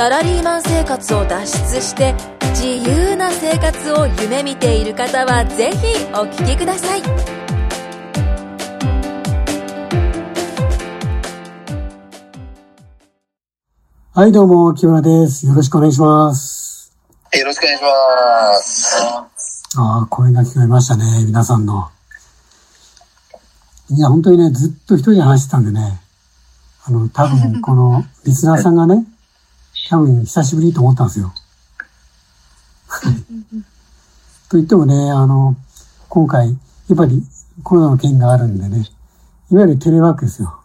[0.00, 1.44] サラリーマン生活を脱
[1.74, 2.14] 出して
[2.54, 7.02] 自由な生活を夢見ている方はぜひお聞きください
[14.14, 15.46] はい、どうも、木村です。
[15.46, 16.96] よろしくお願いします。
[17.34, 19.62] よろしくお願いします。
[19.76, 21.90] ああ、声が聞こえましたね、皆さんの。
[23.90, 26.00] いや、本当にね、ずっと一人で話してたんでね、
[26.86, 29.04] あの、多分、この、リスナーさんがね、
[29.88, 31.32] 多分、久しぶりと思ったんですよ。
[34.48, 35.56] と言ってもね、あの、
[36.08, 36.54] 今回、や
[36.94, 37.22] っぱり
[37.62, 38.86] コロナの件があるんでね、
[39.50, 40.60] いわゆるテレワークですよ。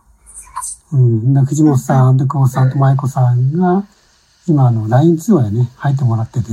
[0.91, 1.33] うん。
[1.33, 3.85] で藤本さん、久保さんと舞子さんが、
[4.47, 6.51] 今、あの、LINE 通話でね、入ってもらってて、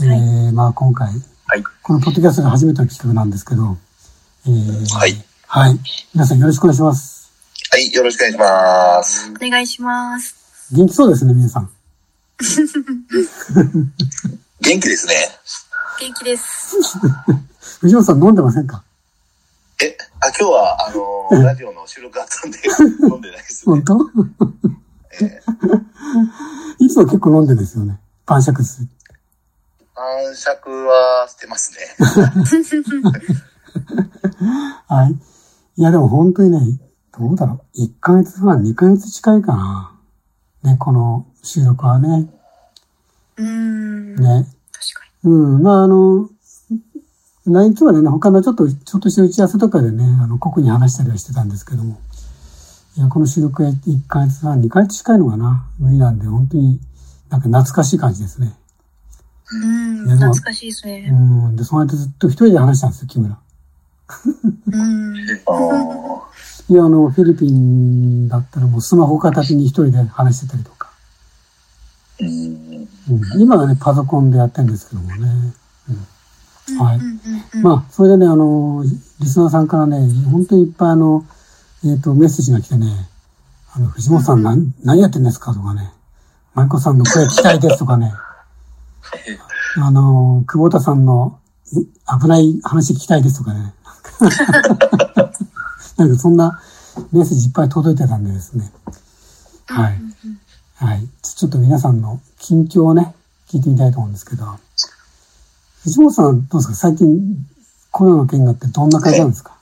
[0.00, 1.62] えー、まあ今回、はい。
[1.82, 3.76] このポッドキャストが初めての企画なんですけど、
[4.46, 5.24] えー、はい。
[5.46, 5.78] はい。
[6.14, 7.32] 皆さんよろしくお願いします。
[7.70, 9.30] はい、よろしくお願いします。
[9.30, 10.37] お願いします。
[10.72, 11.70] 元気そうですね、皆さん。
[14.60, 15.14] 元気ですね。
[16.00, 16.76] 元気です。
[17.80, 18.84] 藤本さん飲んでませんか？
[19.82, 22.58] え、あ、今日は、あのーラジオの収録あったんで、
[23.08, 23.82] 飲んでないですね。
[23.84, 24.10] 本当？
[25.20, 25.40] え
[26.80, 27.98] いつも結構飲んでるんですよね。
[28.26, 28.88] 晩酌する。
[29.94, 31.78] 晩酌はしてますね。
[34.88, 35.12] はい。
[35.76, 36.78] いや、でも本当にね、
[37.18, 37.78] どうだろう。
[37.82, 39.92] 1ヶ月半、2ヶ月近いかな。
[40.62, 42.28] ね、この収録はね。
[43.36, 44.16] うーん。
[44.16, 44.46] ね。
[44.72, 46.28] 確かうん、まああの、
[47.46, 51.98] LINE 通話でね、他のちょっと、ちょっとした打ち合わせとかでね、あの、個々に話したりはしてたんですけども。
[52.96, 55.68] いや、この収録は1ヶ月半、2ヶ月近いのかな。
[55.78, 56.80] 無理なんで、本当に
[57.30, 58.54] なんか懐かしい感じですね。
[59.52, 59.58] に。
[59.60, 60.18] うん。
[60.18, 61.10] 懐かしいですうね。
[61.10, 61.56] ん。
[61.56, 63.38] で、その間ずっと一人で話したんですよ、木村。
[64.66, 65.16] うん。
[65.46, 65.52] あ
[66.14, 66.17] ー
[66.70, 70.90] いや、あの、フィリピンだったらもうスマホ片手に一人で話してたりとか。
[72.20, 72.28] うん。
[72.28, 75.54] うん、今はね、パソコンでやってるんですけどもね。
[76.68, 77.00] うん、はい。
[77.62, 78.84] まあ、それでね、あの、
[79.20, 79.98] リスナーさんからね、
[80.30, 81.24] 本当にいっぱいあの、
[81.84, 83.08] えっ、と、メッセージが来てね、
[83.72, 85.92] あの、藤本さん何、何やってんですかとかね、
[86.54, 88.12] 舞子さんの声聞きたいですとかね、
[89.80, 91.38] あの、久保田さんの
[91.72, 91.86] い
[92.20, 93.74] 危ない話聞きたいですとかね。
[95.98, 96.62] なんかそんな
[97.12, 98.72] メッセージいっぱい届いてたんでですね。
[99.66, 99.98] はい。
[100.76, 101.06] はい。
[101.22, 103.14] ちょっと皆さんの近況をね、
[103.48, 104.44] 聞いてみたいと思うんですけど、
[105.82, 106.74] 藤本さんどうですか？
[106.74, 107.46] 最近
[107.90, 109.58] コロナの件があってどんな感じなんですか？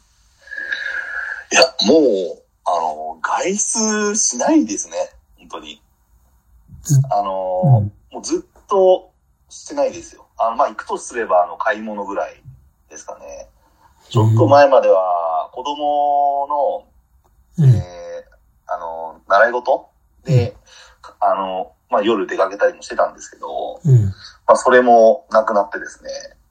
[1.52, 4.96] いや、もう、あの、外出しないですね。
[5.38, 5.80] 本当に。
[6.82, 9.10] ずあの、うんもうずっと
[9.48, 10.26] してないですよ。
[10.38, 12.42] あの、まあ、行くとすれば、あの、買い物ぐらい
[12.88, 13.48] ですかね。
[14.08, 16.46] ちょっと前までは、子供
[17.58, 18.36] の、ええー
[18.68, 19.88] あの、習い事
[20.24, 20.54] で、
[21.20, 24.12] あの、まあ、夜出かけたりもしてたんですけど、えええま
[24.48, 26.10] あ、それもなくなってですね、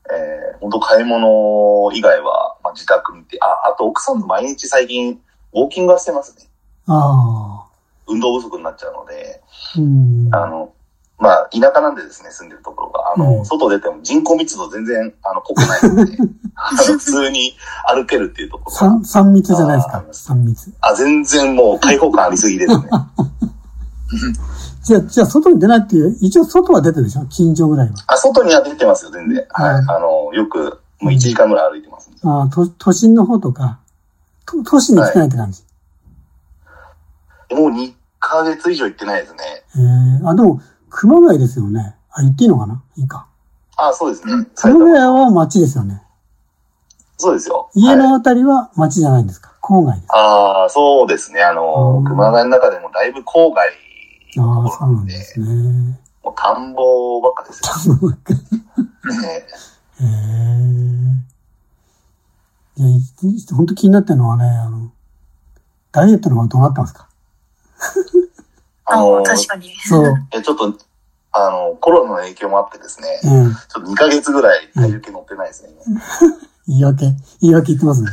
[0.09, 5.21] えー、本当買い物以外は、まあ、自宅にて、あ、あと奥さんと毎日最近、
[5.53, 6.49] ウォーキングはしてますね。
[6.87, 7.65] ああ。
[8.07, 9.41] 運動不足になっちゃうので、
[9.77, 10.29] うん。
[10.33, 10.73] あの、
[11.17, 16.17] まあ、田舎なんでですね、住んでるところが、あの、うん外出ても人口密度全然、あの、濃くないので、
[16.55, 17.53] あの普通に
[17.87, 20.73] 歩けるっていうところが三、三密じゃないですか三密。
[20.81, 22.89] あ、全然もう開放感ありすぎですね。
[24.83, 27.25] じゃあ、じゃあ外に出ないっていう、一応外は出てるでしょ？
[27.27, 27.93] 近所ぐらいは。
[28.07, 29.45] あ、外には出てますよ、全然。
[29.49, 29.75] はい。
[29.79, 33.79] うんあの、よく、もう1時間ぐらい歩いてます、ああ、都、都心の方とか、
[34.45, 35.63] 都都市に来てないって感じ。
[37.51, 39.39] もう2ヶ月以上行ってないですね。
[39.77, 39.79] え
[40.23, 40.61] えあ、でも、
[40.97, 41.95] 熊谷ですよね。
[42.09, 42.81] あ、言っていいのかな？
[42.95, 43.27] いいか。
[43.75, 44.45] あ、そうですね。
[44.55, 46.01] 熊谷は町ですよね。
[47.17, 47.69] そうですよ。
[47.73, 49.51] 家はいのあたりは町じゃないんですか？
[49.61, 50.11] 郊外です。
[50.15, 51.41] ああ、そうですね。
[51.43, 53.67] あの、うん熊谷の中でもだいぶ郊外
[54.37, 55.99] のああ、ところなでそうなんんで、すね。
[56.23, 57.95] もう田んぼばっかですよ。
[59.21, 59.45] ね
[59.99, 60.07] へえ。
[62.77, 63.01] いや、い
[63.53, 64.91] 本当気になってるのはね、あの、
[65.91, 67.07] ダイエットの方はどうなったんですか？
[68.85, 69.73] ああの、確かに。
[69.87, 70.13] そう。
[70.33, 70.73] えちょっと、
[71.31, 73.53] あの、コロナの影響もあってですね、うん。
[73.53, 75.69] ちょっと2ヶ月ぐらい体重計乗ってないですね。
[75.85, 76.01] 今
[76.67, 77.05] 言い訳、
[77.41, 78.11] 言い訳言ってますね。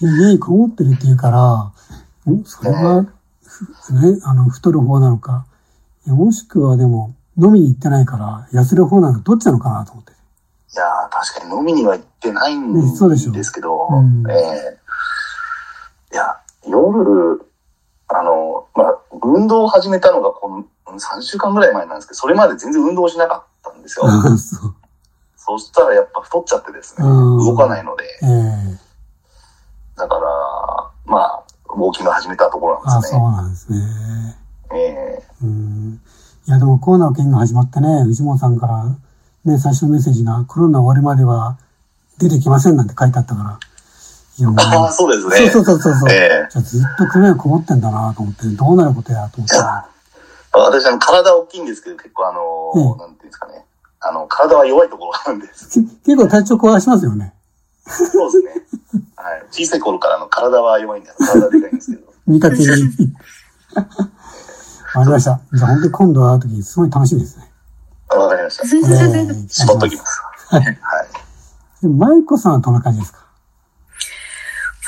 [0.00, 3.06] い や家にこもってるっていうから、んそれは、
[3.42, 5.46] ふね、あの、太る方なのか、
[6.06, 10.12] いやもしくはでも、飲みに行ってないから、痩せる方なのか、どっちなのかなと思って。
[10.12, 14.78] いやー確かに飲みには行ってないんねそうですけど、うんええ
[16.12, 16.36] いや、
[16.66, 17.47] 夜、
[19.32, 24.06] 運動を始めたのがこの3週間ぐらい前なんですけど、それまで全然運動しなかったんですよ。
[24.38, 24.74] そう。
[25.36, 28.88] そしたらやっぱ太っちゃってですね、うん動かないので、ええ
[29.96, 30.20] だから、
[31.06, 33.20] まあ、ウォーキング始めたところなんですね。
[33.20, 33.78] なんですね。
[34.72, 36.00] ええうん。
[36.46, 38.84] いや、でもコロナの件が始まってね、藤本さんから
[39.44, 41.58] ね、最初のメッセージがコロナ終わるまでは
[42.18, 43.58] 出てきませんなんて書いてあったから。
[44.46, 45.50] ああ、そうですね。
[45.50, 46.10] そうそうそうそう。
[46.10, 49.88] ええじゃあずっと首がこもってんだなと思って、どうなることやと思ったら。
[50.52, 53.64] 私、あの、体大きいんですけど、結構あの、うんなんていうんですかね。
[54.00, 55.68] あの、体は弱いところがあるんです。
[55.68, 55.80] け
[56.14, 57.34] 結構体調壊しますよね。
[57.86, 58.66] そうですね。
[59.16, 59.44] はい。
[59.50, 62.12] 小さい頃からの体は弱いんで、体でかいんですけど。
[62.26, 62.64] 見かけに。
[63.74, 65.40] わかりました。
[65.52, 67.50] じゃあ本当に今度会うとき、すごい楽しみですね。
[68.10, 68.64] わかりました。
[68.64, 70.22] えっときます。
[70.48, 70.78] はいはい。
[71.82, 73.27] でマイコさんはどんな感じですか？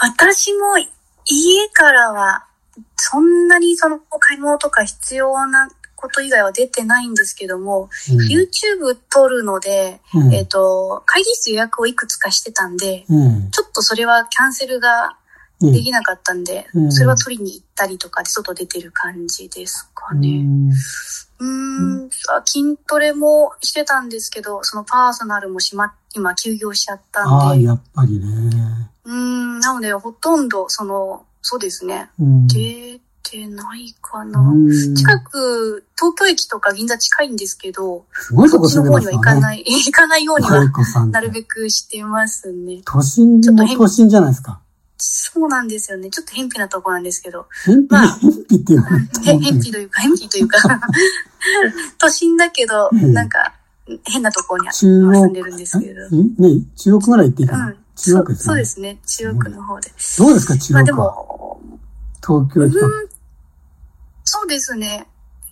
[0.02, 0.78] 私も
[1.26, 2.46] 家からは、
[2.96, 13.50] そんなにその買い物とか必要なこと以外は出てないんですけども、うん YouTube 撮るので、うんえっ、と、会議室予約をいくつかしてたんで、うん。
[13.50, 15.16] ちょっとそれはキャンセルが
[15.60, 20.42] うんできなかったんで、うんそれは取りに行ったりとかで外出てる感じですかうね。
[20.42, 28.90] んうーん、あ筋トレもしてたんですけど、そのパーソナルもしま、今休業しちゃったああ、んで、やっぱりね。
[29.10, 32.46] うーん、なのでほとんど、その、そうですね、うん。
[32.46, 34.38] 出てないかな。
[34.40, 38.92] うん近く、東京駅とか銀座近いんですけど、すごいとこそっちの。
[38.92, 41.06] 方には行かない、 行かないようには。
[41.06, 42.82] なるべくしてますね。
[42.84, 44.60] 都心も都心じゃないですか。
[45.02, 46.10] そうなんですよね。
[46.10, 47.46] ちょっと偏僻なとこなんですけど。
[47.88, 50.58] まあ偏僻っていうか、へ偏僻というか、偏僻というか、
[51.98, 53.54] 都心だけど、うんなんか、
[54.04, 56.10] 変なところに中住央んでるんですけど。
[56.10, 57.66] ね、中央区ぐらい行っていいかな。
[57.66, 57.76] うん。
[57.96, 58.44] 中央区ですね。
[58.44, 58.98] そうですね。
[59.06, 59.90] 中央区の方で。
[60.18, 60.92] どうですか、中まあで。
[60.92, 61.60] も、
[62.16, 62.86] 東京駅と。
[62.86, 63.08] うん、
[64.24, 65.06] そうですね。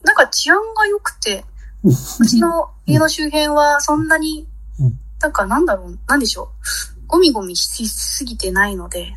[0.05, 1.45] なんか治安が良くて、
[1.85, 4.49] うちの家の周辺はそんなに
[4.81, 7.07] うん、なんかなんだろう、なんでしょう。
[7.07, 9.15] ゴミゴミしすぎてないので、ええ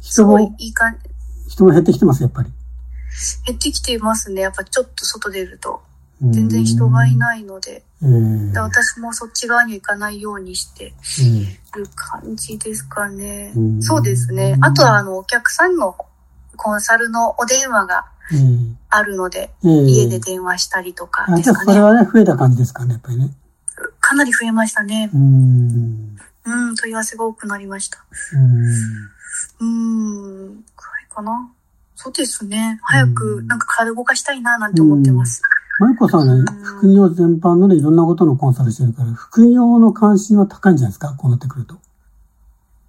[0.00, 0.98] すごい人も、いい感
[1.46, 2.52] じ、人も減ってきてます、やっぱり。
[3.46, 4.42] 減ってきていますね。
[4.42, 5.82] やっぱちょっと外出ると。
[6.22, 10.94] うん全然人がいないので、ええで私もそっち側には行かないようにして
[11.74, 13.60] える感じですかねう。
[13.60, 14.56] んそうですね。
[14.60, 15.96] あとは、あの、お客さんの
[16.56, 18.38] コンサルのお電話がええ
[18.88, 21.72] あるので、ええ家で電話したりとかですかね。
[21.72, 23.30] それはね、増えた感じですかね、やっぱりね。
[24.00, 25.10] かなり増えましたね。
[25.12, 26.16] うん。
[26.44, 28.04] うん、問い合わせが多くなりました。
[29.60, 29.72] うん。
[30.46, 31.50] うん、くらいかな。
[31.96, 32.80] そうですね。
[32.82, 35.42] 早く、なんか体動かしたいな、なんて思ってます。
[35.78, 41.14] マイコさんはね、副業全般のね、いろんなことのコンサルしてるから、副業の関心は高いんじゃないですか？
[41.16, 41.76] こうなってくると。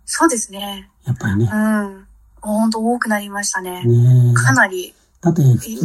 [0.05, 0.89] そうですね。
[1.05, 1.57] やっぱりねう。
[1.57, 2.07] ん。
[2.41, 3.83] 本当多くなりましたね。
[3.85, 4.33] ねえ。
[4.33, 5.41] かなり、だって、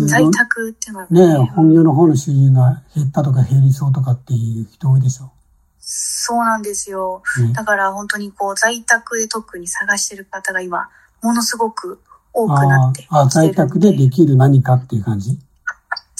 [0.07, 5.31] 在の、宅っていうのはね本業の方の収入が減ったとか減りそうとかっていう人多いでしょ。
[5.79, 7.23] そうなんですよ。
[7.41, 10.91] ね、だから本当にこう在宅で特に探してる方が今、
[11.23, 12.01] ものすごく
[12.33, 15.39] 多くなってああ、在宅でできる何かっていう感じ？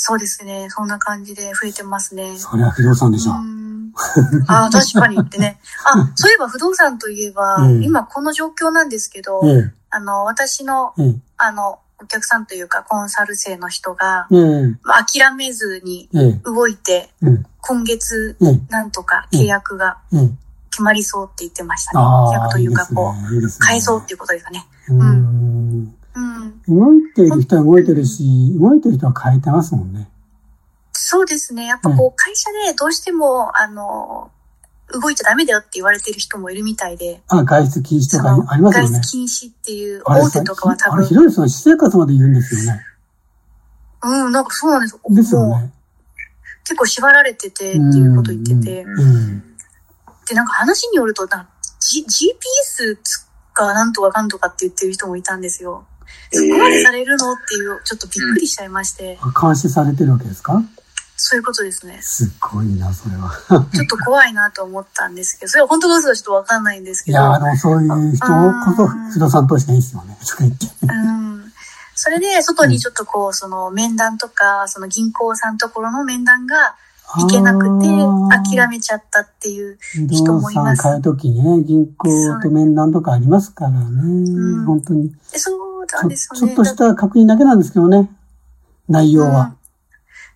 [0.01, 0.69] そうですね。
[0.71, 2.39] そんな感じで増えてますね。
[2.39, 3.33] それは不動産でしょ。
[3.33, 3.59] うん
[4.47, 5.59] ああ、確かにってね。
[5.85, 20.31] あ、そういえば不動産といえば、うん今この状況なんですけど、えあの、私の、え、えあの、お客さんというかコンサル生の人が、え、ええ、まあ諦めずにええ、動いて、うん、今月ええ、なんとか契約がええ。
[20.71, 21.99] 決まりそうって言ってましたね。
[21.99, 23.19] 契約というか、こね。
[23.35, 23.49] いいね。
[23.67, 24.65] 変えそうっていうことですかね。
[24.89, 25.95] うん。
[26.19, 26.79] うん。
[26.79, 30.09] 動いている人は動いてるし、動いてる人は変えてますもんね。
[30.93, 31.67] そうですね。
[31.67, 34.31] やっぱこう、会社でどうしても、あの、
[34.93, 39.11] 動いちゃダメだよって言われてる人もいるみたいで、あ、外出禁止とかありますよね外出。
[39.11, 41.41] 禁止っていう大手とかは多あれひ分、どいです。
[41.41, 42.85] 私生活まで言うんですよね。
[44.03, 45.01] うん、なんかそうなんですよ。
[45.11, 45.73] ですよね。
[46.65, 48.85] 結構縛られててっていうこと言ってて、
[50.29, 51.49] で、なんか話によると、なんか
[51.81, 52.99] G、GPS
[53.55, 55.87] がなんとかかんとかって言ってる人もいたんですよ。
[56.31, 57.33] そこまでされるの？
[57.33, 60.63] っていう、ちょっとびっくりしちゃいまして、あ監視されてるわけですか？
[61.21, 61.99] そういうことですね。
[62.01, 63.33] すごいな、それは。
[63.49, 67.19] ちょっと怖いなと思ったんですけど、それは本当か嘘かちょっとわかんないんですけど。
[67.19, 68.33] いやー、でもそういう人こ
[68.77, 70.17] そ不動産投資がいいですよね。
[70.21, 70.67] とか言って。
[70.83, 71.53] うん。
[71.97, 76.77] それで、外にちょっとこう、その面談とか、その銀行さんところの面談が
[77.17, 77.89] 行けなくて、
[78.55, 79.77] 諦めちゃったっていう。
[79.81, 83.77] 不人動もいます産買うときね、銀行と面談とかありますからね。
[83.81, 85.13] ん本当に。
[85.33, 86.47] でそうなんですよね。
[86.49, 88.11] ちょっとした確認だけなんですけどね。
[88.89, 89.55] 内容うんは。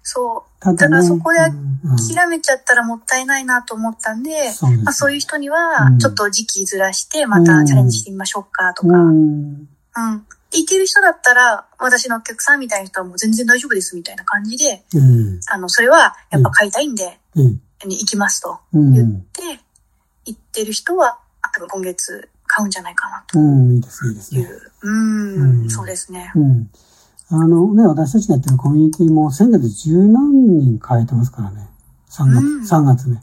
[0.02, 0.52] そう。
[0.60, 9.68] ただからそこでうんうん諦めちゃったらもったいないなと思ったんで、そうですまあ、そういう人にはうん、ちょっと時期ずらして、またチャレンジしてみましょうかとか、うん。
[9.96, 10.26] うん。
[10.52, 17.40] いける人だったら、私のお客さんみたいな人はもう全然大丈夫ですみたいな感じで、ええあの、それはやっぱ買いたいんで、え
[17.84, 18.92] えに行きますとうん。
[18.92, 19.60] 言って、
[20.26, 21.18] 行ってる人は、
[21.54, 24.48] 多分今月買うんじゃないかなうん、いいですね、いいですね。
[24.82, 24.88] う。
[24.88, 26.30] うん、うんそうですね。
[26.34, 26.68] うん。
[27.30, 31.66] あのね、私たちがやってるコミュニティも先月十何人変えてますからね。
[32.10, 33.22] 3月、うん3月ね。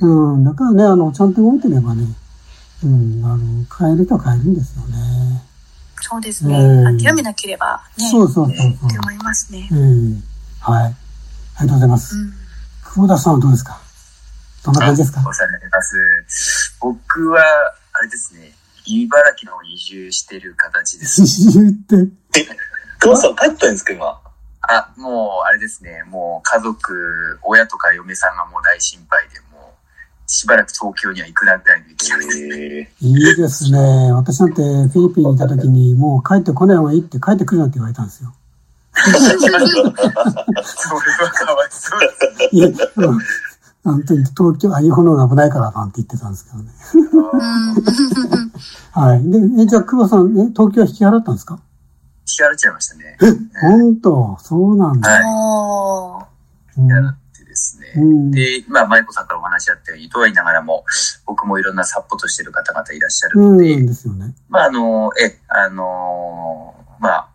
[0.00, 0.34] うん。
[0.34, 0.44] うん。
[0.44, 2.06] だからね、あの、ちゃんと動いてればね、
[2.84, 5.42] うん、あの、変える人は変えるんですよね。
[6.02, 6.56] そうですね。
[6.58, 8.98] うん諦めなければね、そうそうそうそうって。
[8.98, 9.68] 思いますね。
[9.70, 10.22] うん。
[10.60, 10.94] はい。
[11.56, 12.16] ありがとうございます。
[12.16, 12.32] うん。
[12.84, 13.80] 久保田さんはどうですか？
[14.64, 15.20] どんな感じですか？
[15.26, 16.76] お世話になります。
[16.80, 17.40] 僕は、
[17.92, 18.52] あれですね、
[18.90, 21.22] 茨城の方に移住してる形です。
[21.52, 21.96] 刺繍って、
[23.00, 24.20] 久保田さん帰ったんですか、今？
[24.62, 32.38] あ、もう、あれですね、もう家族、親とか嫁さんがもう大心配で、もう、しばらく東京には行くなぐらいの勢いです。
[32.46, 34.12] えいいですね。
[34.12, 38.32] 私なんてフィリピンにいた時にもう帰ってこない方がいいって帰ってくるなって言われたんですよ。
[38.94, 39.70] それは
[41.30, 42.06] かわいそうで
[42.50, 42.54] す。
[42.54, 42.70] いや、う
[43.16, 43.18] ん。
[43.82, 46.70] なんて言って東京、あ、日本の方が危ないからなんて言ってたんですけどね。
[46.94, 48.52] うん。
[48.92, 49.30] はい。
[49.30, 51.54] で、え、じゃあ、久保さん、え、東京は引き払ったんですか？
[51.54, 53.18] 引き払っちゃいましたね。
[53.60, 54.36] 本当？
[54.40, 55.10] そうなんだ。
[55.10, 56.26] は
[56.76, 56.80] い。
[56.80, 57.92] 引き払ってですね。
[57.96, 58.30] うん。
[58.30, 60.84] で、まあ、舞子さんからお話あったように、とは言いながらも、
[61.26, 64.34] 僕もいろんなサポートしてる方々いらっしゃるうんので、ですよね。
[64.48, 67.28] まあ、あの、え、あの、まあ、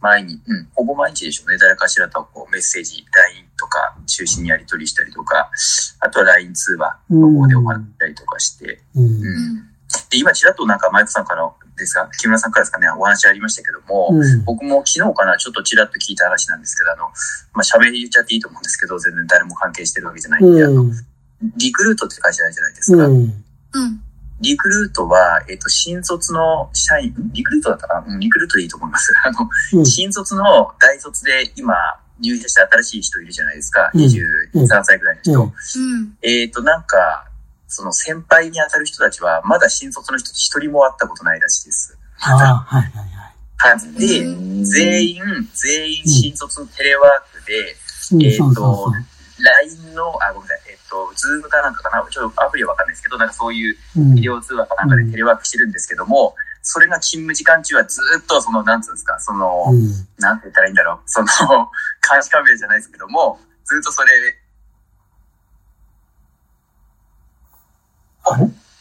[0.00, 1.58] 前に、うん、ほぼ毎日でしょうね。
[1.58, 5.50] 誰かしらとこうメッセージ、LINE とか中心にやり取りしたりとか、
[6.00, 9.04] あとは LINE 通話の方でお話したりとかして、うん。
[9.04, 9.68] うん
[10.10, 14.44] で、今ちらっとなんか、マイクさんからですか、木村さんからですかね、お話ありましたけども、うん。
[14.44, 17.04] 僕も昨日かな、ちょっとちらっと聞いた話なんですけど、あの、
[17.52, 20.84] まあ、喋り言っちゃっていいと思うんですけど、全然誰も関係してるわけじゃないんで、あの、
[21.56, 23.06] リクルートって会社じゃないですか。
[23.06, 23.14] うん。
[23.14, 24.02] うん。
[24.40, 28.14] リクルートは、えっ、と、新卒の社員、んリクルートだったかな？
[28.14, 29.12] うん、リクルートでいいと思います。
[29.24, 29.86] あの、うん。
[29.86, 31.74] 新卒の大卒で今、
[32.20, 33.90] 入社して新しい人いるじゃないですか。
[33.94, 35.32] うん23歳ぐらいの人。
[35.32, 36.18] うんうん。
[36.22, 37.27] えっ、と、なんか、
[37.68, 41.96] その先輩に当たる人たちは、まだ新卒の人一人も会ったことないらしいです。
[42.20, 43.18] ああ、はいはいはい。
[43.58, 44.08] はい。
[44.08, 45.22] で、うん全員、
[45.52, 47.76] 全員新卒のテレワークで、
[48.12, 48.92] うん、えーと。
[49.40, 59.88] LINE の、あ、ごめんなさい、えっ、と、ズームかなんかかな、ちょっとアプリはわかんないですけど、なんかそういううんビデオ通話かなんかでテレワークしてるんですけども、それが勤務時間中はずっと、その、なんつうんですか、その、うん。
[60.18, 61.26] なんて言ったらいいんだろう、その、
[62.02, 64.34] 監視カメラじゃないですけども、ずっとそれ、あれ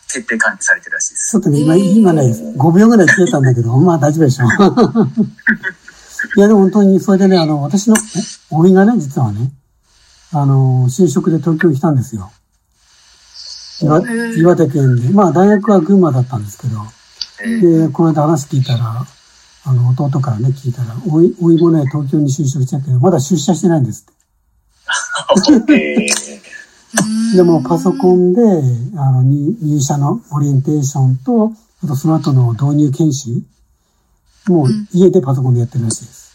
[0.09, 0.81] 徹底管理され？
[0.81, 1.31] てるらしいです。
[1.31, 2.21] ちょっとね、今、今ね、
[2.57, 4.49] 5秒ぐらい消えたんだけど、 まあ大丈夫でしょう。
[6.37, 7.99] いや、でも本当に、それでね、あの、私の、え？
[8.49, 9.51] おいがね、実はね、
[10.31, 12.31] あの、就職で東京に来たんですよ。
[13.81, 13.99] 岩
[14.35, 15.09] 岩手県で。
[15.09, 16.79] まあ、大学は群馬だったんですけど、
[17.43, 19.05] えーで、この間話聞いたら、
[19.65, 24.17] あの、弟からね、聞いたら、おい、おいもね、東京に就職したけど、まだ出社してないんですって。
[27.33, 28.41] えでもパソコンで、
[28.97, 31.51] あの、入入社のオリエンテーションと、
[31.83, 33.41] あとその後の導入研修、
[34.47, 36.27] もううん家でパソコンでやってるらしいです。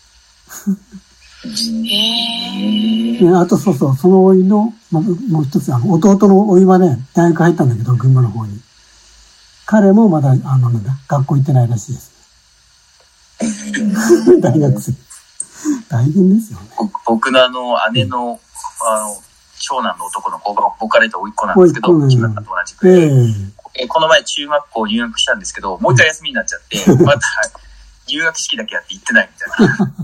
[1.45, 8.61] へあとそうそう、そのおいの、まあ、もう一つ、あの、弟のおいはね、大学入ったんだけど、群馬の方に。
[9.67, 12.13] 彼もまだ、あの、なんだ、学校行ってないらしいです。
[14.41, 14.93] 大学生。
[15.89, 16.67] 大変ですよね。
[16.77, 18.39] 僕僕のあの、姉の、
[18.89, 19.23] あの、
[19.63, 27.21] 長男の男の子が僕から言うと甥っ子なんですけど、木村さんと同じくえで、ええこの前中学校入学したんですけど、もう一回休みになっちゃって、また
[28.07, 29.95] 入学式だけやって行ってないみたいな。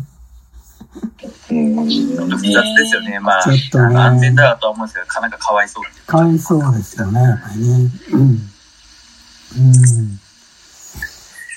[1.50, 3.20] うんちょっと複雑ですよね。
[3.20, 7.90] まあ、ね安全だなとは思うんですけど、なかなかかわいそうっていうかわいそうですよね、やっぱりね。
[8.12, 8.20] うん。
[8.20, 8.40] うん。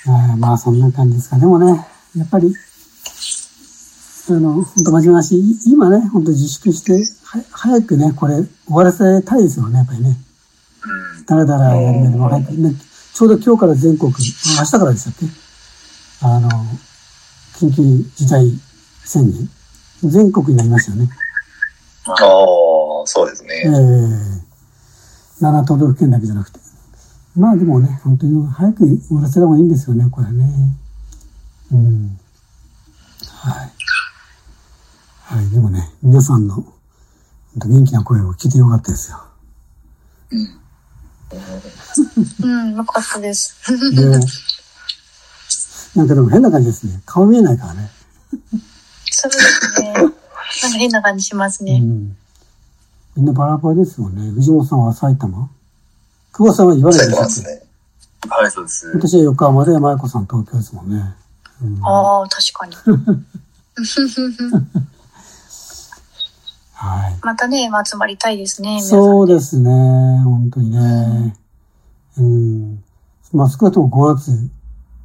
[0.04, 1.38] あーまあ、そんな感じですか。
[1.38, 2.54] でもね、やっぱり、
[4.28, 6.92] あの、本当真面目な話、い今ね、本当自粛して、
[7.24, 10.16] は早くね、これ終わらせたいですよね、やっぱりね。
[11.18, 11.24] うん。
[11.26, 12.74] だらだらやるよりも早くね、
[13.14, 15.26] ちょうど今日から全国、あ明日からでしたっけ？
[16.22, 16.48] あの、
[17.58, 17.82] 緊急
[18.16, 18.60] 事態
[19.04, 19.50] 宣言。
[20.04, 21.08] 全国になりましたよね。
[22.06, 22.16] ああ、
[23.06, 24.44] そうですええね。
[25.40, 26.60] 7都道府県だけじゃなくて。
[27.36, 30.76] まあでもね、本当に早く終わらせた方がいいんですよね、これね。
[31.72, 32.18] うん。
[33.26, 33.72] はい。
[35.32, 36.62] はい、でもね、皆さんの
[37.56, 39.24] 元気な声を聞いてよかったですよ。
[42.42, 43.56] うん、よかったです。
[43.96, 44.04] で、
[45.96, 47.00] なんかでも変な感じですね。
[47.06, 47.88] 顔見えないからね。
[49.10, 49.94] そうですね。
[49.94, 50.14] なんか
[50.76, 51.80] 変な感じしますね。
[51.82, 52.14] うん。
[53.16, 54.30] みんなバラバラですよね。
[54.32, 55.48] 藤本さんは埼玉？
[56.34, 57.62] 久保さんは茨城埼ですっけ
[58.28, 58.44] 玉ですね。
[58.44, 58.86] はい、そうです。
[58.88, 61.14] 私は横浜で、舞子さん東京ですもんね。
[61.62, 62.76] うん、ああ、確かに。
[66.82, 67.16] はい。
[67.22, 68.80] またね、集まりたいですね。
[68.80, 69.70] そうですね。
[70.24, 71.36] 本当にね。
[72.18, 72.82] うん。
[73.32, 74.32] まあ少なくとも5月、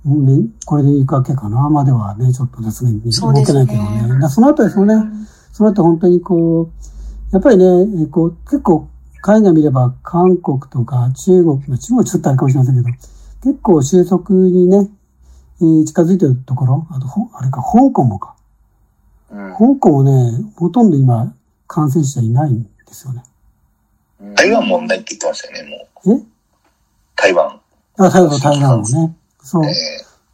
[0.05, 1.69] ね、これで行くわけかな。
[1.69, 2.99] まではね、ちょっとですね
[3.45, 4.01] けないけどね。
[4.01, 4.95] だからその後ですよね。
[5.53, 6.69] その後本当にこう、
[7.31, 7.65] やっぱりね、
[8.03, 8.87] えこう、結構
[9.21, 12.97] 海外見れば韓国とか中国、まあ中国はちょっとあれかもしれませんけど、
[13.43, 14.89] 結構収束にね、
[15.61, 18.33] えー近づいてるところ、あと、ほあれか、香港もか。
[19.31, 21.33] うん香港もね、ほとんど今、
[21.67, 23.23] 感染者いないんですよね。
[24.35, 26.17] 台湾もないって言ってましたよね、もう。
[26.17, 26.23] え？
[27.15, 27.59] 台湾。
[27.97, 29.15] あ、台湾、台湾もね。
[29.43, 29.65] そう。
[29.65, 29.73] え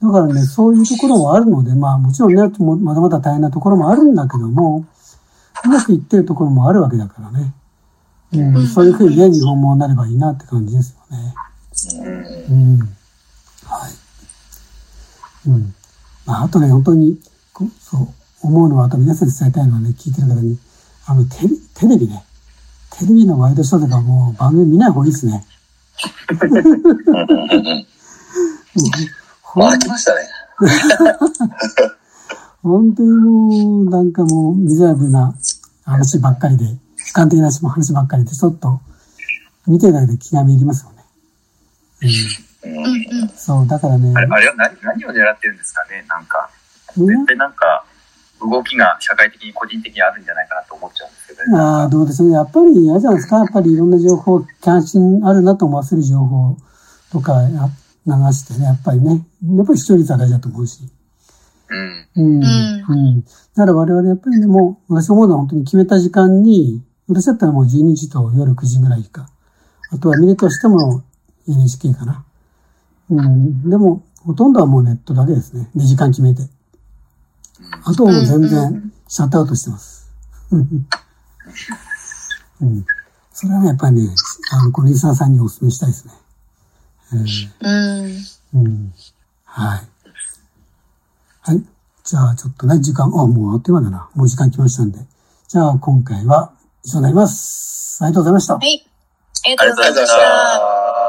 [0.01, 4.85] だからね、そういうところもあるので、まあもちろんね、もまだまだ大変なところもあるんだけども、
[5.65, 7.53] うまくいってるところもあるわけだからね。
[8.33, 11.35] うん、そういうふうにね、日本もなればいいなって感じですよね。
[11.73, 12.89] ーうんうん。
[13.65, 13.91] はい。
[15.49, 15.73] うん。
[16.25, 17.19] まあ、あとね、本当に、
[17.53, 18.07] こそう、
[18.41, 20.57] 思うのは、あと皆さんに伝えたいのはね、聞いてる方に、
[21.05, 22.23] あの、テレテレビね。
[22.97, 25.45] テレビのワイドショーとかもう番組見ない方がいいです ね。
[29.55, 30.21] もう飽きましたね。
[32.63, 35.35] 本当にもう、なんかもう、ミゼラブルな
[35.85, 36.77] 話ばっかりで、悲
[37.13, 38.79] 観的な話ばっかりで、ちょっと、
[39.67, 41.03] 見てるだけで気がめいりますよね。
[42.63, 43.29] うん。
[43.35, 46.49] そう、だからねあ、れ、あれは何何を狙ってるんですかねなんか、
[46.97, 47.82] うん絶対なんか、
[48.49, 52.31] 動きが社会的に個人的にあるんじゃないかなと思っちゃうんですけど、ああ、どうですね。
[52.31, 53.37] やっぱり嫌じゃないですか。
[53.37, 56.57] やっぱりいろんな情報、関心あるなと思わせる情報
[57.11, 57.69] とかや
[58.05, 60.81] 流してね、やっぱりね、やっぱり視聴率は大事だと思うし。
[61.69, 62.07] うん。
[62.15, 62.43] うん。
[62.43, 63.21] うん。
[63.21, 69.29] だから我々やっぱりね、もう、私思うのは本当に決めた時間に、私だったらもう12時と夜9時ぐらいか。
[69.91, 71.03] あとは見るとしても
[71.47, 72.25] NHK かな。
[73.09, 73.69] うん。
[73.69, 75.69] でも、ほとんどはもうネットだけですね。
[75.75, 76.43] で、時間決めて。
[77.85, 80.09] あとはもう全然シャットアウトしてます。
[80.51, 80.57] う
[82.65, 82.85] ん。
[83.33, 84.09] それはね、やっぱりね、
[84.51, 86.13] あの、このリスナーさんにお勧めしたいですね。
[87.11, 87.25] うん。
[88.53, 88.65] うん。
[88.65, 88.93] うん。
[89.45, 89.81] はい。
[91.41, 91.63] はい。
[92.03, 94.09] じゃあ、ちょっとね、時間、あ、もうあっという間だな。
[94.15, 94.99] もう時間来ましたんで。
[95.47, 98.03] じゃあ、今回は以上になります。
[98.03, 98.53] ありがとうございました。
[98.55, 98.85] はい。
[99.45, 101.03] ありありがとうございました。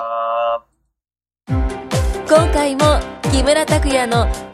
[2.27, 2.83] 今回も
[3.31, 4.54] 木村拓哉の